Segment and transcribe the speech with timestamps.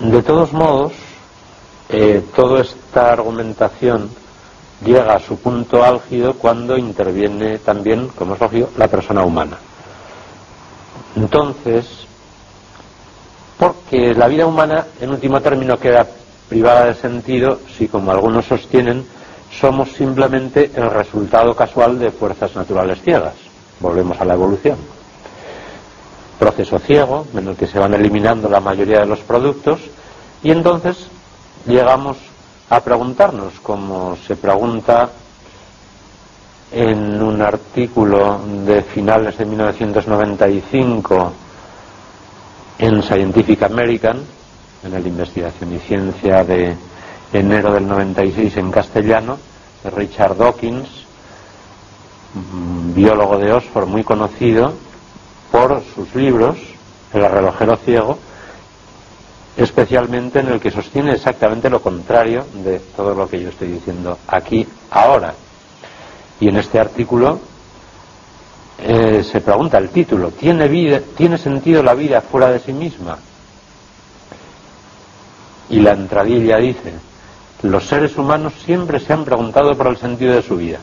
[0.00, 0.92] De todos modos,
[1.88, 4.10] eh, toda esta argumentación
[4.84, 9.58] llega a su punto álgido cuando interviene también, como es lógico, la persona humana.
[11.14, 11.86] Entonces,
[13.58, 16.06] porque la vida humana, en último término, queda
[16.48, 19.06] privada de sentido si, como algunos sostienen,
[19.50, 23.34] somos simplemente el resultado casual de fuerzas naturales ciegas.
[23.80, 24.76] Volvemos a la evolución.
[26.38, 29.80] Proceso ciego, en el que se van eliminando la mayoría de los productos,
[30.42, 31.06] y entonces
[31.66, 32.16] llegamos
[32.70, 35.10] a preguntarnos, como se pregunta
[36.72, 41.32] en un artículo de finales de 1995
[42.78, 44.22] en Scientific American,
[44.84, 46.74] en el Investigación y Ciencia de
[47.32, 49.38] enero del 96 en castellano,
[49.84, 50.88] de Richard Dawkins,
[52.94, 54.72] biólogo de Oxford muy conocido
[55.52, 56.56] por sus libros,
[57.12, 58.18] El relojero ciego,
[59.54, 64.18] especialmente en el que sostiene exactamente lo contrario de todo lo que yo estoy diciendo
[64.26, 65.34] aquí ahora.
[66.40, 67.38] Y en este artículo
[68.78, 73.18] eh, se pregunta el título, ¿tiene, vida, ¿tiene sentido la vida fuera de sí misma?
[75.68, 76.94] Y la entradilla dice,
[77.60, 80.78] los seres humanos siempre se han preguntado por el sentido de su vida.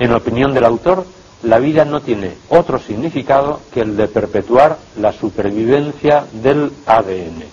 [0.00, 1.06] En opinión del autor,
[1.44, 7.44] la vida no tiene otro significado que el de perpetuar la supervivencia del ADN.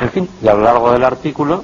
[0.00, 1.62] En fin, y a lo largo del artículo,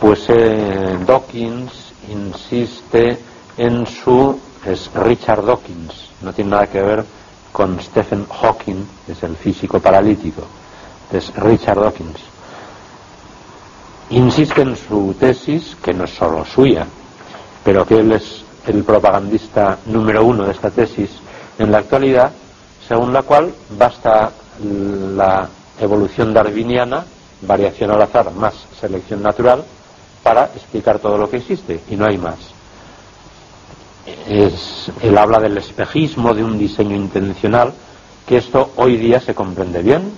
[0.00, 3.18] pues eh, Dawkins insiste
[3.56, 7.04] en su es Richard Dawkins, no tiene nada que ver
[7.52, 10.42] con Stephen Hawking, que es el físico paralítico,
[11.12, 12.20] es Richard Dawkins.
[14.10, 16.86] Insiste en su tesis, que no es solo suya,
[17.64, 21.10] pero que él es el propagandista número uno de esta tesis
[21.58, 22.30] en la actualidad,
[22.86, 24.30] según la cual basta
[24.62, 25.48] la
[25.80, 27.04] evolución darwiniana,
[27.42, 29.64] variación al azar más selección natural,
[30.22, 32.38] para explicar todo lo que existe, y no hay más.
[34.26, 37.72] Es, él habla del espejismo de un diseño intencional,
[38.26, 40.12] que esto hoy día se comprende bien,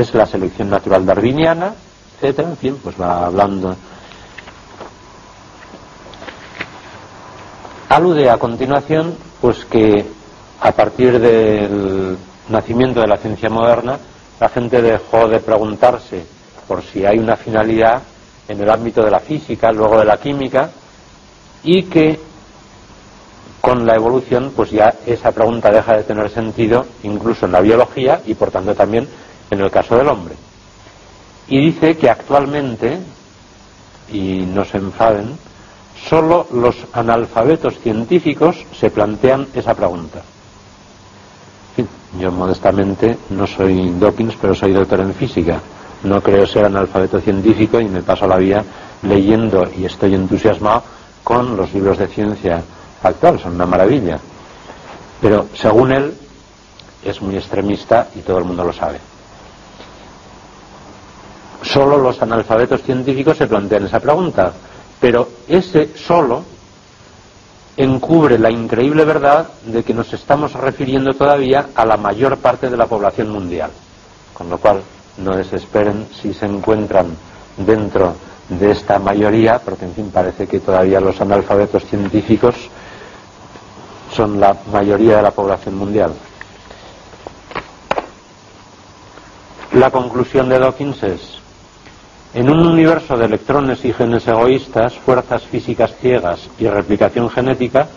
[0.00, 1.74] es la selección natural darwiniana,
[2.16, 3.76] etcétera, en fin, pues va hablando.
[7.98, 10.06] Alude a continuación, pues que
[10.60, 12.16] a partir del
[12.48, 13.98] nacimiento de la ciencia moderna,
[14.38, 16.24] la gente dejó de preguntarse
[16.68, 18.00] por si hay una finalidad
[18.46, 20.70] en el ámbito de la física, luego de la química,
[21.64, 22.20] y que
[23.60, 28.20] con la evolución, pues ya esa pregunta deja de tener sentido incluso en la biología
[28.24, 29.08] y por tanto también
[29.50, 30.36] en el caso del hombre.
[31.48, 33.00] Y dice que actualmente,
[34.12, 35.47] y no se enfaden,
[36.06, 40.22] solo los analfabetos científicos se plantean esa pregunta.
[42.18, 45.60] Yo modestamente no soy Dawkins, pero soy doctor en física.
[46.02, 48.64] No creo ser analfabeto científico y me paso la vida
[49.02, 50.82] leyendo y estoy entusiasmado
[51.22, 52.62] con los libros de ciencia
[53.02, 54.18] actual, son una maravilla.
[55.20, 56.14] Pero según él
[57.04, 58.98] es muy extremista y todo el mundo lo sabe.
[61.62, 64.52] Solo los analfabetos científicos se plantean esa pregunta,
[65.00, 66.44] pero ese solo
[67.76, 72.76] encubre la increíble verdad de que nos estamos refiriendo todavía a la mayor parte de
[72.76, 73.70] la población mundial.
[74.34, 74.82] Con lo cual,
[75.18, 77.16] no desesperen si se encuentran
[77.56, 78.14] dentro
[78.48, 82.54] de esta mayoría, porque en fin parece que todavía los analfabetos científicos
[84.14, 86.12] son la mayoría de la población mundial.
[89.74, 91.37] La conclusión de Dawkins es,
[92.38, 97.88] en un universo de electrones y genes egoístas, fuerzas físicas ciegas y replicación genética,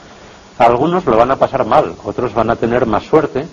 [0.58, 3.46] algunos lo van a pasar mal, otros van a tener más suerte,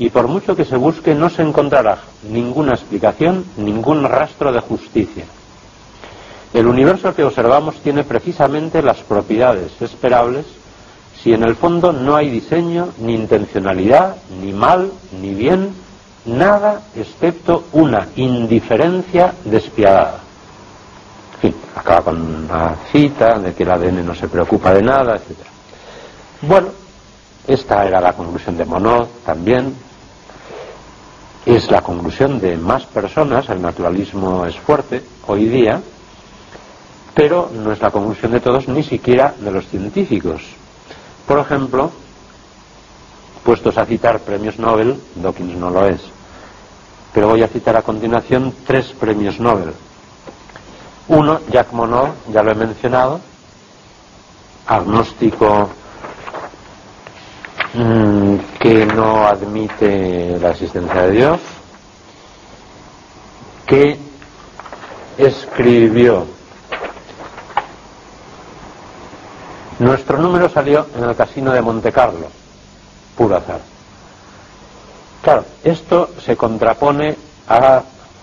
[0.00, 1.98] y por mucho que se busque no se encontrará
[2.28, 5.26] ninguna explicación, ningún rastro de justicia.
[6.52, 10.44] El universo que observamos tiene precisamente las propiedades esperables
[11.22, 15.72] si en el fondo no hay diseño, ni intencionalidad, ni mal, ni bien,
[16.26, 20.21] nada excepto una indiferencia despiadada.
[21.42, 25.38] Fin, acaba con una cita de que el ADN no se preocupa de nada, etc.
[26.42, 26.68] Bueno,
[27.48, 29.74] esta era la conclusión de Monod también.
[31.44, 35.82] Es la conclusión de más personas, el naturalismo es fuerte hoy día,
[37.12, 40.42] pero no es la conclusión de todos, ni siquiera de los científicos.
[41.26, 41.90] Por ejemplo,
[43.44, 46.02] puestos a citar premios Nobel, Dawkins no lo es,
[47.12, 49.72] pero voy a citar a continuación tres premios Nobel.
[51.08, 53.20] Uno, Jacques Monod, ya lo he mencionado,
[54.66, 55.68] agnóstico
[57.74, 61.40] mm, que no admite la existencia de Dios,
[63.66, 63.98] que
[65.18, 66.26] escribió.
[69.78, 72.28] Nuestro número salió en el casino de Monte Carlo,
[73.16, 73.60] puro azar.
[75.22, 77.16] Claro, esto se contrapone
[77.48, 77.82] a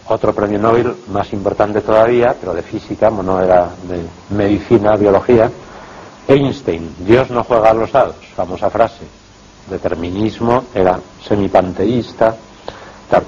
[0.09, 4.03] otro premio Nobel más importante todavía, pero de física, no era de
[4.35, 5.49] medicina, biología,
[6.27, 9.05] Einstein, Dios no juega a los dados, famosa frase.
[9.69, 12.35] Determinismo, era semipanteísta,
[13.09, 13.23] tal.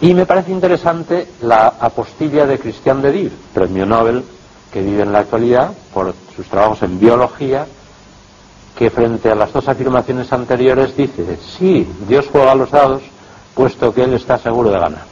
[0.00, 4.24] Y me parece interesante la apostilla de Christian de Div, premio Nobel
[4.72, 7.66] que vive en la actualidad por sus trabajos en biología,
[8.76, 13.02] que frente a las dos afirmaciones anteriores dice, sí, Dios juega a los dados,
[13.54, 15.11] puesto que Él está seguro de ganar.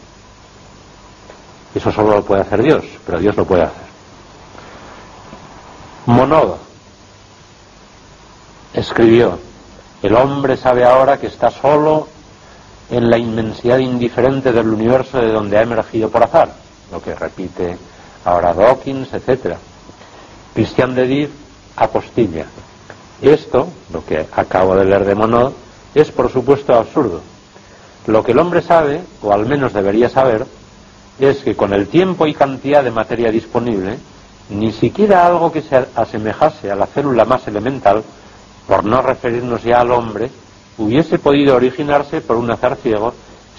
[1.75, 3.90] Eso solo lo puede hacer Dios, pero Dios lo puede hacer.
[6.06, 6.56] Monod
[8.72, 9.38] escribió,
[10.02, 12.08] el hombre sabe ahora que está solo
[12.90, 16.52] en la inmensidad indiferente del universo de donde ha emergido por azar,
[16.90, 17.76] lo que repite
[18.25, 19.56] ahora Dawkins, etc.
[20.55, 21.31] Christian de Div
[21.76, 22.46] apostilla.
[23.23, 25.52] Esto, lo que acabo de leer de Monod,
[25.94, 27.20] es por supuesto absurdo.
[28.06, 30.46] Lo que el hombre sabe, o al menos debería saber,
[31.28, 33.99] es que con el tiempo y cantidad de materia disponible,
[34.50, 38.02] ni siquiera algo que se asemejase a la célula más elemental,
[38.67, 40.31] por no referirnos ya al hombre,
[40.78, 43.14] hubiese podido originarse por un azar ciego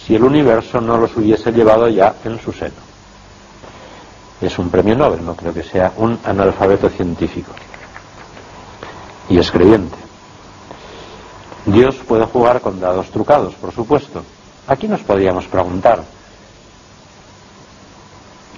[0.05, 2.91] si el universo no los hubiese llevado ya en su seno.
[4.41, 7.51] Es un premio Nobel, no creo que sea un analfabeto científico.
[9.29, 9.95] Y es creyente.
[11.65, 14.23] Dios puede jugar con dados trucados, por supuesto.
[14.67, 16.03] Aquí nos podríamos preguntar,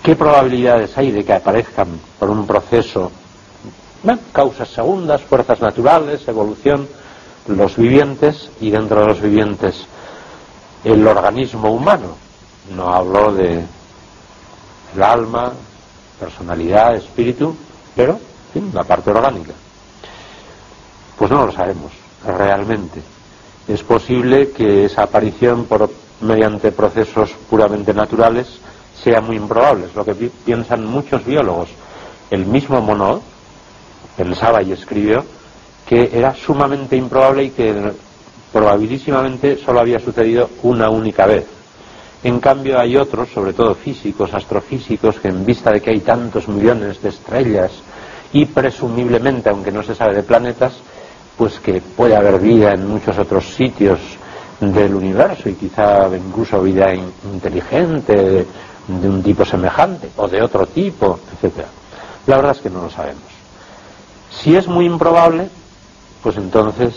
[0.03, 1.87] ¿qué probabilidades hay de que aparezcan
[2.19, 3.11] por un proceso,
[4.33, 6.87] causas segundas, fuerzas naturales, evolución,
[7.47, 9.87] los vivientes y dentro de los vivientes
[10.83, 12.17] el organismo humano.
[12.75, 13.63] No hablo de
[14.95, 15.53] el alma,
[16.19, 17.55] personalidad, espíritu,
[17.95, 18.19] pero
[18.73, 19.53] la parte orgánica.
[21.17, 21.91] Pues no lo sabemos
[22.25, 23.01] realmente.
[23.67, 25.89] Es posible que esa aparición por
[26.21, 28.59] mediante procesos puramente naturales
[28.95, 31.69] sea muy improbable, es lo que piensan muchos biólogos.
[32.29, 33.19] El mismo Monod
[34.15, 35.25] pensaba y escribió
[35.87, 37.91] que era sumamente improbable y que
[38.51, 41.45] probabilísimamente solo había sucedido una única vez.
[42.23, 46.47] En cambio hay otros, sobre todo físicos, astrofísicos, que en vista de que hay tantos
[46.47, 47.71] millones de estrellas
[48.31, 50.73] y presumiblemente, aunque no se sabe de planetas,
[51.37, 53.99] pues que puede haber vida en muchos otros sitios
[54.59, 58.45] del universo y quizá incluso vida inteligente
[58.87, 61.67] de un tipo semejante o de otro tipo, etcétera.
[62.27, 63.23] La verdad es que no lo sabemos.
[64.31, 65.49] Si es muy improbable,
[66.21, 66.93] pues entonces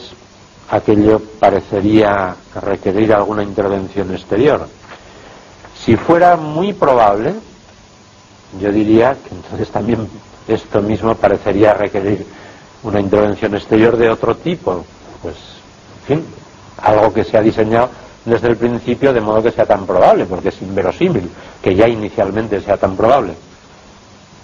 [0.70, 4.68] aquello parecería requerir alguna intervención exterior.
[5.76, 7.34] Si fuera muy probable,
[8.60, 10.08] yo diría que entonces también
[10.48, 12.26] esto mismo parecería requerir
[12.82, 14.84] una intervención exterior de otro tipo.
[15.22, 15.36] Pues,
[16.00, 16.26] en fin,
[16.82, 17.90] algo que se ha diseñado
[18.24, 21.30] desde el principio de modo que sea tan probable, porque es inverosímil
[21.66, 23.32] que ya inicialmente sea tan probable.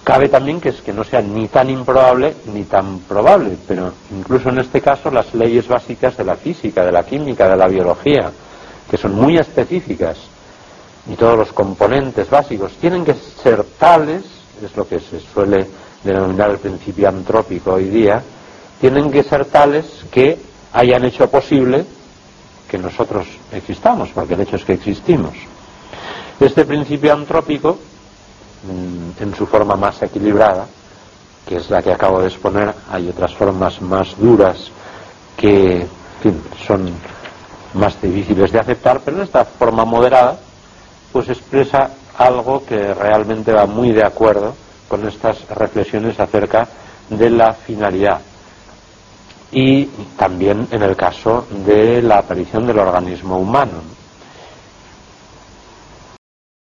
[0.02, 4.48] Cabe también que, es que no sea ni tan improbable ni tan probable, pero incluso
[4.48, 8.32] en este caso las leyes básicas de la física, de la química, de la biología,
[8.90, 10.18] que son muy específicas,
[11.06, 14.24] y todos los componentes básicos tienen que ser tales,
[14.60, 15.68] es lo que se suele
[16.02, 18.20] denominar el principio antrópico hoy día,
[18.80, 20.38] tienen que ser tales que
[20.72, 21.84] hayan hecho posible
[22.68, 25.51] que nosotros existamos, porque el hecho es que existimos.
[26.42, 27.78] Este principio antrópico
[29.20, 30.66] en su forma más equilibrada,
[31.46, 32.74] que es la que acabo de exponer.
[32.90, 34.72] Hay otras formas más duras
[35.36, 35.86] que
[36.66, 36.92] son
[37.74, 40.40] más difíciles de aceptar, pero esta forma moderada
[41.12, 44.56] pues expresa algo que realmente va muy de acuerdo
[44.88, 46.68] con estas reflexiones acerca
[47.08, 48.20] de la finalidad.
[49.52, 49.84] Y
[50.16, 54.01] también en el caso de la aparición del organismo humano.